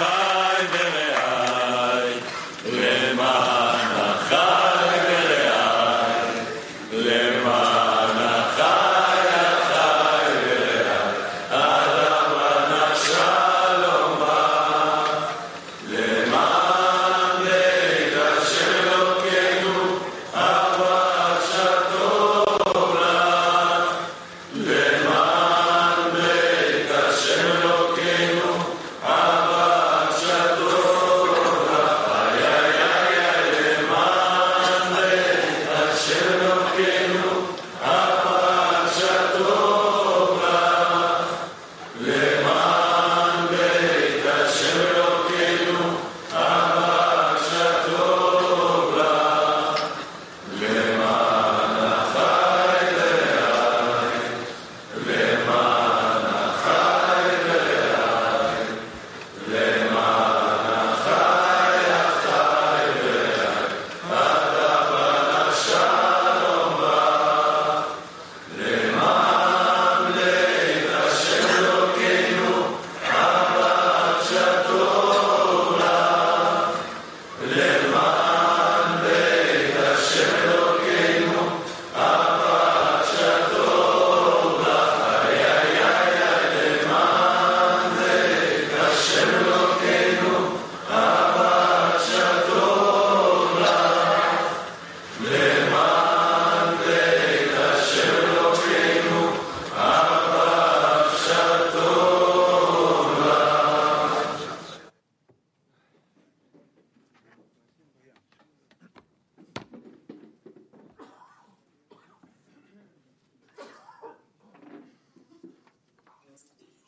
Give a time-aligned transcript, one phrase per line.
[0.00, 0.99] Thy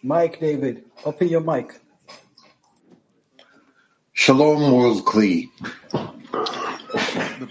[0.04, 1.80] Mike David, open your mic.
[4.12, 5.48] Shalom World Kli.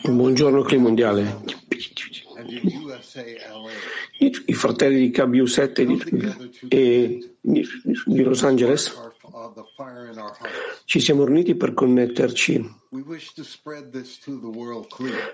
[0.04, 1.44] Buongiorno Cli Mondiale.
[4.20, 7.67] I, i fratelli di KBU7 di, e di,
[8.06, 9.00] di Los Angeles
[10.84, 12.70] ci siamo riuniti per connetterci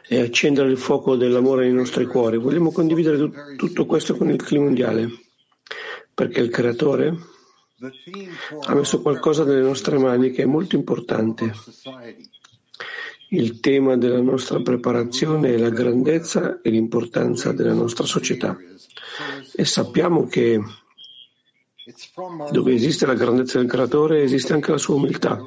[0.07, 2.38] e accendere il fuoco dell'amore nei nostri cuori.
[2.38, 5.25] Vogliamo condividere tu, tutto questo con il clima mondiale
[6.17, 7.16] perché il creatore
[8.66, 11.51] ha messo qualcosa nelle nostre mani che è molto importante.
[13.29, 18.57] Il tema della nostra preparazione è la grandezza e l'importanza della nostra società.
[19.56, 20.59] E sappiamo che
[22.50, 25.39] dove esiste la grandezza del creatore esiste anche la sua umiltà.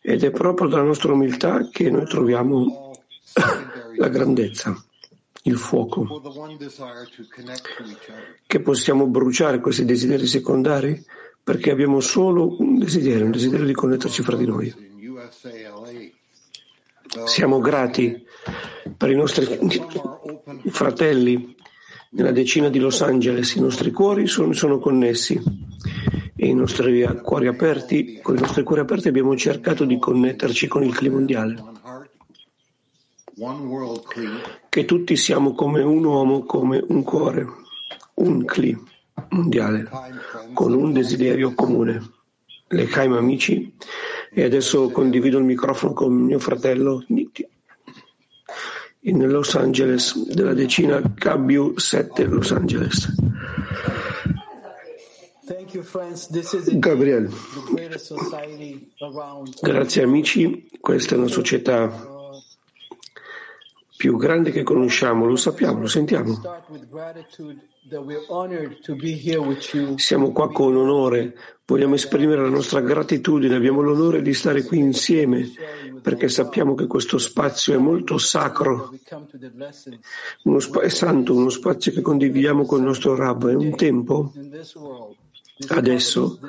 [0.00, 2.92] Ed è proprio dalla nostra umiltà che noi troviamo
[3.98, 4.80] la grandezza
[5.42, 6.20] il fuoco,
[8.46, 11.04] che possiamo bruciare questi desideri secondari
[11.42, 14.90] perché abbiamo solo un desiderio, un desiderio di connetterci fra di noi.
[17.24, 18.24] Siamo grati
[18.96, 19.46] per i nostri
[20.66, 21.56] fratelli
[22.10, 25.40] nella decina di Los Angeles, i nostri cuori sono, sono connessi
[26.36, 30.84] e i nostri cuori aperti, con i nostri cuori aperti abbiamo cercato di connetterci con
[30.84, 31.72] il clima mondiale
[34.68, 37.46] che tutti siamo come un uomo, come un cuore,
[38.14, 38.76] un cli
[39.30, 39.88] mondiale,
[40.52, 42.10] con un desiderio comune.
[42.68, 43.74] Le Kaim amici,
[44.32, 47.04] e adesso condivido il microfono con mio fratello
[49.00, 53.14] in Los Angeles, della decina KBU 7 Los Angeles.
[56.72, 57.30] Gabriele,
[59.60, 62.11] grazie amici, questa è una società
[64.02, 66.40] più grande che conosciamo, lo sappiamo, lo sentiamo.
[69.94, 75.48] Siamo qua con onore, vogliamo esprimere la nostra gratitudine, abbiamo l'onore di stare qui insieme
[76.02, 78.90] perché sappiamo che questo spazio è molto sacro,
[80.42, 83.50] uno sp- è santo, uno spazio che condividiamo con il nostro Rab.
[83.50, 84.32] È un tempo,
[85.68, 86.40] adesso,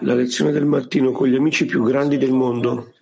[0.00, 2.94] la lezione del mattino con gli amici più grandi del mondo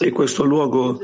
[0.00, 1.00] e questo luogo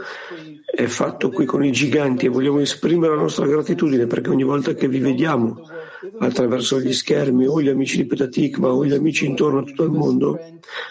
[0.64, 4.74] è fatto qui con i giganti e vogliamo esprimere la nostra gratitudine perché ogni volta
[4.74, 5.66] che vi vediamo
[6.18, 9.90] attraverso gli schermi o gli amici di Petatikva o gli amici intorno a tutto il
[9.90, 10.38] mondo,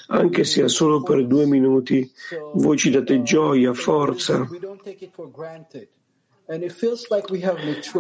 [0.08, 2.10] anche se è solo per due minuti,
[2.56, 4.48] voi ci date gioia, forza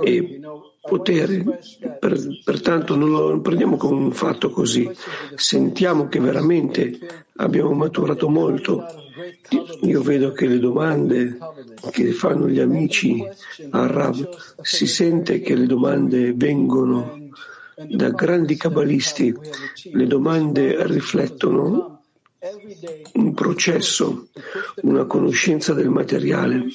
[0.03, 0.39] e
[0.81, 1.59] potere.
[1.99, 4.89] Per, pertanto non lo prendiamo come un fatto così.
[5.35, 6.97] Sentiamo che veramente
[7.35, 8.85] abbiamo maturato molto.
[9.81, 11.37] Io vedo che le domande
[11.91, 13.23] che fanno gli amici
[13.71, 14.27] a Rav
[14.61, 17.17] si sente che le domande vengono
[17.81, 19.33] Da grandi cabalisti
[19.93, 22.01] le domande riflettono
[23.13, 24.27] un processo,
[24.81, 26.65] una conoscenza del materiale.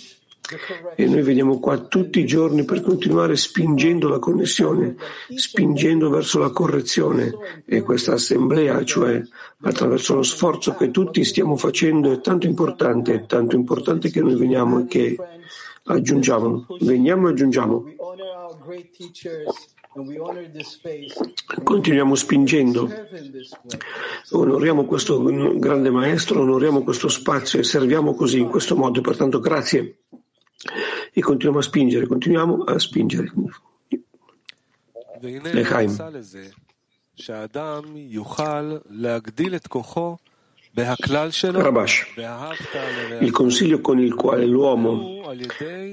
[0.94, 4.94] E noi veniamo qua tutti i giorni per continuare spingendo la connessione,
[5.34, 7.32] spingendo verso la correzione.
[7.64, 9.22] E questa assemblea, cioè
[9.62, 14.36] attraverso lo sforzo che tutti stiamo facendo, è tanto importante, è tanto importante che noi
[14.36, 15.16] veniamo e che
[15.84, 17.84] aggiungiamo, veniamo e aggiungiamo.
[21.62, 22.90] Continuiamo spingendo,
[24.32, 29.00] onoriamo questo grande maestro, onoriamo questo spazio e serviamo così, in questo modo.
[29.00, 30.03] Pertanto grazie
[31.12, 33.32] e continuiamo a spingere, continuiamo a spingere.
[41.60, 42.06] Rabash,
[43.20, 45.22] il consiglio con il quale l'uomo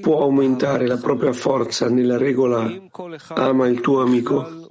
[0.01, 2.67] può aumentare la propria forza nella regola
[3.35, 4.67] ama il tuo amico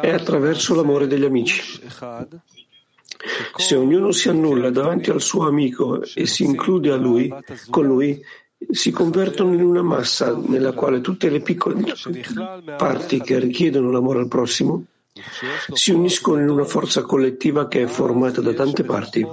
[0.00, 1.80] è attraverso l'amore degli amici.
[3.56, 7.32] Se ognuno si annulla davanti al suo amico e si include a lui,
[7.68, 8.20] con lui,
[8.70, 11.94] si convertono in una massa nella quale tutte le piccole
[12.76, 14.84] parti che richiedono l'amore al prossimo
[15.72, 19.26] si uniscono in una forza collettiva che è formata da tante parti.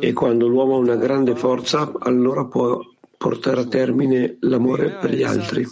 [0.00, 2.80] E quando l'uomo ha una grande forza, allora può
[3.16, 5.66] portare a termine l'amore per gli altri.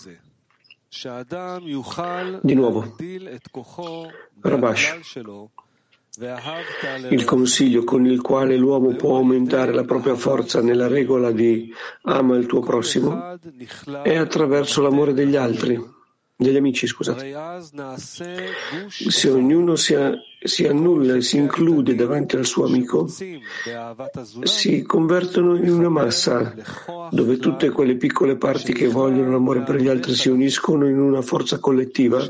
[2.43, 2.97] Di nuovo,
[4.41, 4.99] Rabash,
[7.09, 11.73] il consiglio con il quale l'uomo può aumentare la propria forza nella regola di
[12.03, 13.39] ama il tuo prossimo
[14.03, 16.01] è attraverso l'amore degli altri
[16.43, 17.33] degli amici, scusate.
[18.89, 19.95] Se ognuno si,
[20.45, 23.09] si, annulla e si include davanti al suo amico,
[24.43, 26.55] si convertono in una massa
[27.11, 31.23] dove tutte quelle piccole parti che vogliono l'amore per gli altri si uniscono in una
[31.23, 32.25] forza collettiva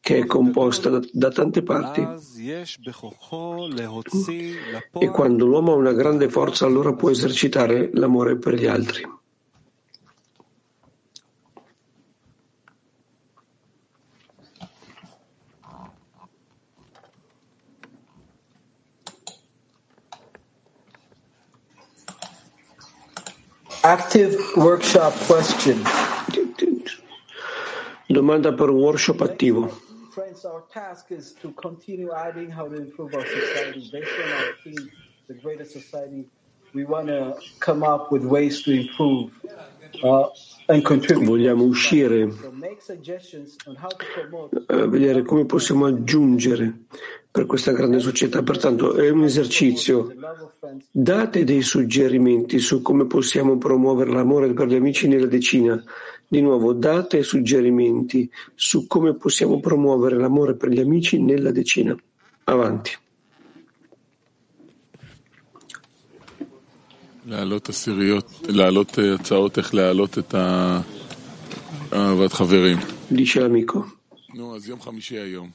[0.00, 2.06] che è composta da, da tante parti.
[4.98, 9.24] E quando l'uomo ha una grande forza, allora può esercitare l'amore per gli altri.
[23.86, 25.78] Active workshop question.
[28.10, 29.70] Domanda per workshop attivo.
[30.12, 33.88] Friends, our task is to continue adding how to improve our society.
[33.92, 34.90] Based on our theme,
[35.28, 36.26] the greater society,
[36.74, 39.30] we want to come up with ways to improve.
[41.22, 42.32] Vogliamo uscire, uh,
[44.88, 46.84] vedere come possiamo aggiungere
[47.30, 48.42] per questa grande società.
[48.42, 50.12] Pertanto è un esercizio.
[50.90, 55.82] Date dei suggerimenti su come possiamo promuovere l'amore per gli amici nella decina.
[56.28, 61.96] Di nuovo, date suggerimenti su come possiamo promuovere l'amore per gli amici nella decina.
[62.44, 63.04] Avanti.
[67.25, 70.35] להעלות עשיריות, להעלות הצעות איך להעלות את
[71.93, 72.77] אהבת חברים.
[73.11, 73.77] Dice l'amico.
[74.35, 75.49] נו, אז יום חמישי היום.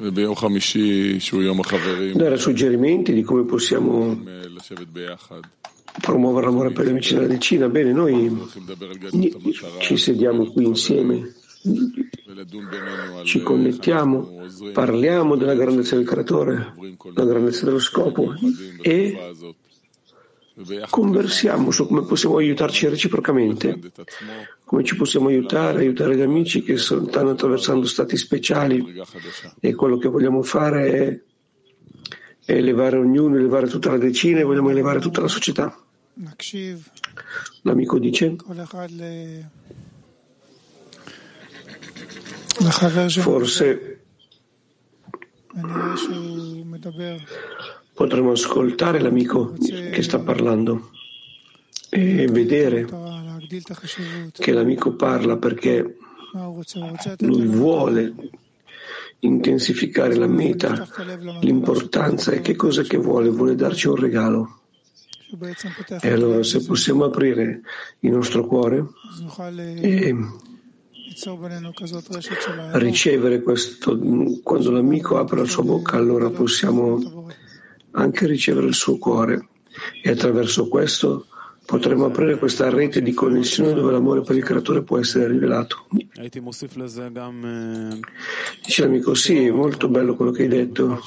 [0.00, 4.14] וביום חמישי, שהוא יום החברים, Dare suggerimenti di come possiamo
[4.56, 5.40] לשבת ביחד.
[6.02, 7.68] promuovere l'amore per gli amici nella decina.
[7.68, 11.26] Bene, noi הולכים לדבר על גדלות המטרה ci sediamo qui insieme,
[12.28, 17.12] ולדון בינינו על ci איך connettiamo, אנחנו עוזרים parliamo della grandezza del creatore, עוברים כל
[17.16, 19.54] la grandezza dello scopo מיוחדים e בתקופה הזאת.
[19.54, 19.63] וביחד
[20.89, 23.77] Conversiamo su come possiamo aiutarci reciprocamente,
[24.63, 29.03] come ci possiamo aiutare, aiutare gli amici che stanno attraversando stati speciali
[29.59, 31.21] e quello che vogliamo fare
[32.45, 35.77] è elevare ognuno, elevare tutta la decina e vogliamo elevare tutta la società.
[37.63, 38.37] L'amico dice.
[43.19, 43.99] Forse
[47.95, 50.91] potremmo ascoltare l'amico che sta parlando
[51.89, 52.85] e vedere
[54.33, 55.97] che l'amico parla perché
[57.19, 58.13] lui vuole
[59.19, 60.85] intensificare la meta,
[61.39, 64.59] l'importanza e che cosa che vuole, vuole darci un regalo.
[66.01, 67.61] E allora se possiamo aprire
[67.99, 68.85] il nostro cuore
[69.81, 70.15] e
[72.73, 73.97] ricevere questo,
[74.43, 77.25] quando l'amico apre la sua bocca, allora possiamo
[77.95, 79.47] anche ricevere il suo cuore.
[80.01, 81.25] E attraverso questo
[81.65, 85.87] potremo aprire questa rete di connessione dove l'amore per il creatore può essere rivelato.
[88.63, 91.01] Dice l'amico, sì, è molto bello quello che hai detto.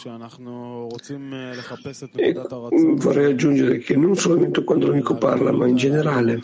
[2.16, 2.35] E
[2.75, 6.40] mm, vorrei aggiungere che non solamente quando l'amico parla, ma in generale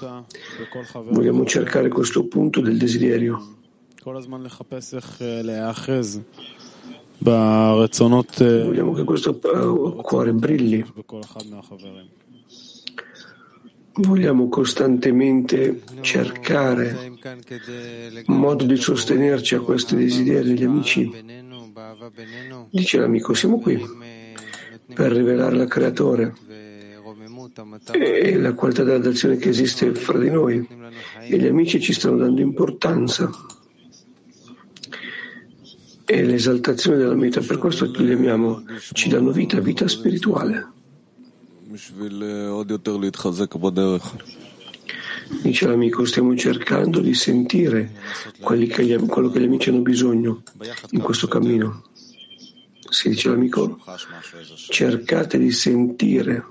[1.11, 3.57] vogliamo cercare questo punto del desiderio.
[7.19, 10.85] Vogliamo che questo cuore brilli.
[13.97, 17.13] Vogliamo costantemente cercare
[18.27, 21.11] un modo di sostenerci a questi desideri degli amici.
[22.71, 23.81] Dice l'amico, siamo qui
[24.93, 26.35] per rivelare la creatore
[27.93, 30.67] e la qualità della dell'azione che esiste fra di noi
[31.29, 33.31] e gli amici ci stanno dando importanza
[36.05, 40.73] e l'esaltazione della meta, per questo li amiamo, ci danno vita, vita spirituale.
[45.43, 47.93] Dice l'amico, stiamo cercando di sentire
[48.39, 50.43] che gli, quello che gli amici hanno bisogno
[50.91, 51.85] in questo cammino.
[52.91, 53.79] Si dice l'amico,
[54.69, 56.45] cercate di sentire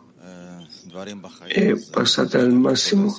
[1.47, 3.15] e passate al massimo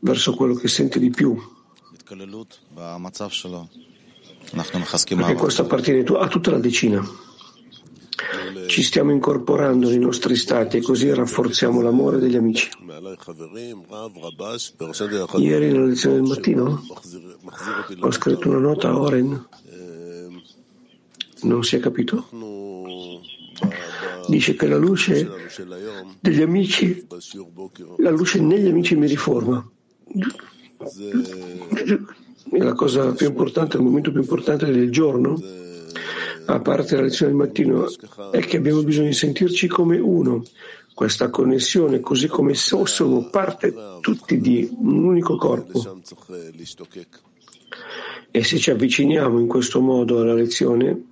[0.00, 1.40] verso quello che sente di più.
[5.26, 7.04] Perché questo appartiene a tutta la decina.
[8.66, 12.68] Ci stiamo incorporando nei nostri stati e così rafforziamo l'amore degli amici.
[15.36, 16.82] Ieri nella lezione del mattino
[18.00, 19.48] ho scritto una nota a Oren.
[21.42, 22.28] Non si è capito?
[24.26, 25.30] Dice che la luce
[26.20, 27.06] degli amici,
[27.98, 29.64] la luce negli amici mi riforma.
[32.50, 35.40] È la cosa più importante, il momento più importante del giorno
[36.46, 37.86] a parte la lezione del mattino,
[38.30, 40.44] è che abbiamo bisogno di sentirci come uno.
[40.94, 46.00] Questa connessione, così come siamo parte tutti di un unico corpo.
[48.30, 51.08] E se ci avviciniamo in questo modo alla lezione,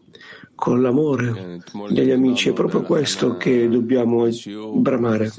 [0.55, 1.61] con l'amore
[1.91, 4.27] degli amici, è proprio questo che dobbiamo
[4.75, 5.31] bramare.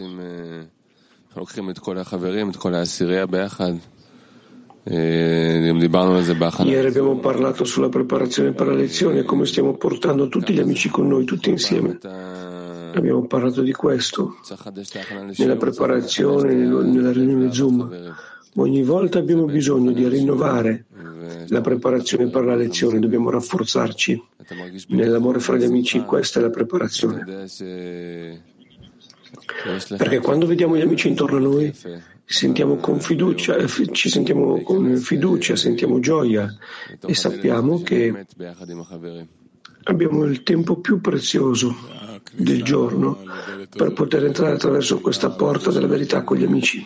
[4.88, 11.08] Ieri abbiamo parlato sulla preparazione per la lezione come stiamo portando tutti gli amici con
[11.08, 11.98] noi, tutti insieme.
[12.94, 14.36] Abbiamo parlato di questo
[15.38, 18.14] nella preparazione, nella riunione Zoom.
[18.58, 20.86] Ogni volta abbiamo bisogno di rinnovare
[21.48, 24.24] la preparazione per la lezione, dobbiamo rafforzarci
[24.90, 27.26] nell'amore fra gli amici, questa è la preparazione.
[29.98, 31.74] Perché quando vediamo gli amici intorno a noi,
[32.26, 33.56] sentiamo con fiducia,
[33.92, 36.54] ci sentiamo con fiducia, sentiamo gioia
[37.06, 38.26] e sappiamo che
[39.84, 41.76] abbiamo il tempo più prezioso
[42.34, 43.24] del giorno
[43.70, 46.86] per poter entrare attraverso questa porta della verità con gli amici.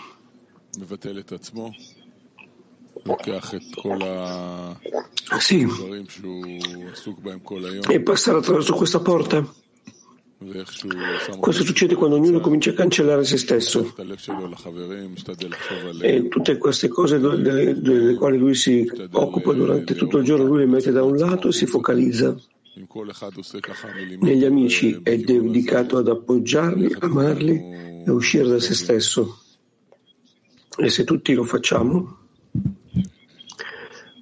[5.40, 5.66] Sì,
[7.88, 9.48] e passare attraverso questa porta
[11.40, 13.94] questo succede quando ognuno comincia a cancellare se stesso
[16.00, 20.60] e tutte queste cose delle, delle quali lui si occupa durante tutto il giorno, lui
[20.60, 22.40] le mette da un lato e si focalizza.
[24.22, 29.40] Negli amici è dedicato ad appoggiarli, amarli e uscire da se stesso.
[30.78, 32.18] E se tutti lo facciamo,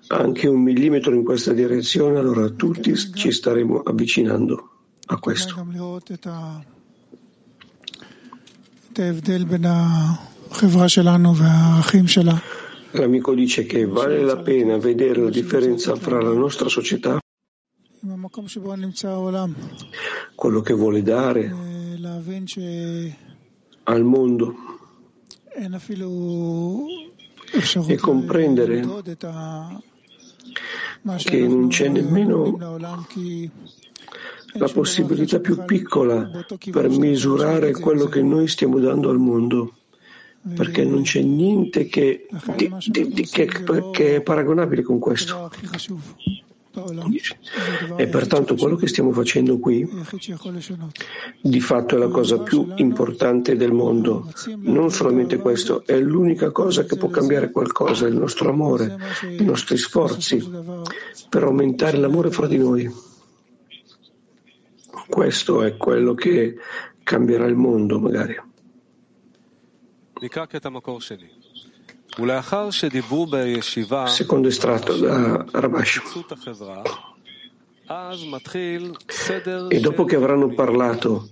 [0.07, 4.71] anche un millimetro in questa direzione, allora tutti ci staremo avvicinando
[5.07, 5.65] a questo.
[12.91, 17.19] L'amico dice che vale la pena vedere la differenza fra la nostra società,
[20.35, 21.53] quello che vuole dare
[23.83, 24.55] al mondo.
[27.87, 28.85] e comprendere
[31.23, 32.57] che non c'è nemmeno
[34.57, 36.29] la possibilità più piccola
[36.71, 39.73] per misurare quello che noi stiamo dando al mondo,
[40.55, 43.49] perché non c'è niente che, di, di, di, che,
[43.91, 45.49] che è paragonabile con questo.
[47.95, 49.87] E pertanto quello che stiamo facendo qui
[51.41, 54.31] di fatto è la cosa più importante del mondo.
[54.57, 58.95] Non solamente questo, è l'unica cosa che può cambiare qualcosa, il nostro amore,
[59.39, 60.47] i nostri sforzi
[61.29, 62.91] per aumentare l'amore fra di noi.
[65.07, 66.55] Questo è quello che
[67.03, 68.35] cambierà il mondo, magari.
[74.07, 76.01] Secondo estratto da Rabash.
[79.69, 81.29] E dopo che avranno parlato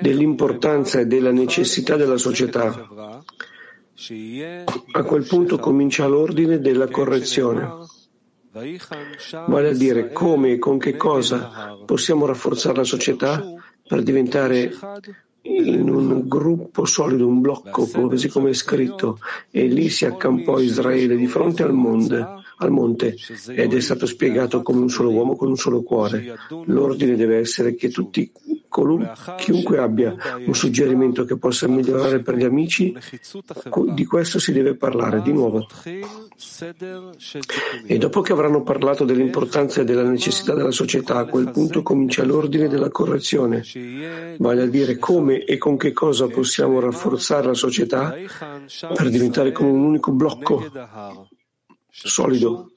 [0.00, 2.88] dell'importanza e della necessità della società,
[4.92, 7.96] a quel punto comincia l'ordine della correzione.
[9.46, 13.44] Vale a dire come e con che cosa possiamo rafforzare la società
[13.86, 14.72] per diventare
[15.42, 19.18] in un gruppo solido, un blocco, così come è scritto,
[19.50, 22.26] e lì si accampò Israele di fronte al monte,
[22.58, 23.16] al monte
[23.48, 26.36] ed è stato spiegato come un solo uomo con un solo cuore.
[26.64, 28.30] L'ordine deve essere che tutti
[28.68, 30.14] chiunque abbia
[30.46, 32.94] un suggerimento che possa migliorare per gli amici,
[33.92, 35.66] di questo si deve parlare di nuovo.
[37.86, 42.24] E dopo che avranno parlato dell'importanza e della necessità della società, a quel punto comincia
[42.24, 43.62] l'ordine della correzione,
[44.38, 48.14] vale a dire come e con che cosa possiamo rafforzare la società
[48.94, 50.64] per diventare come un unico blocco
[51.90, 52.72] solido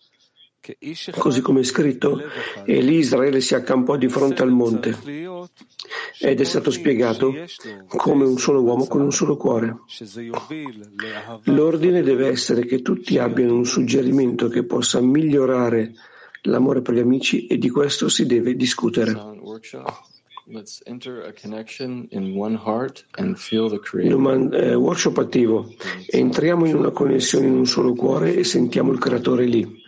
[1.17, 2.21] Così come è scritto,
[2.65, 4.95] e lì Israele si accampò di fronte al monte
[6.19, 7.33] ed è stato spiegato
[7.87, 9.79] come un solo uomo con un solo cuore.
[11.45, 15.93] L'ordine deve essere che tutti abbiano un suggerimento che possa migliorare
[16.43, 19.19] l'amore per gli amici e di questo si deve discutere.
[24.09, 25.73] Doman- eh, workshop attivo.
[26.07, 29.81] Entriamo in una connessione in un solo cuore e sentiamo il creatore lì.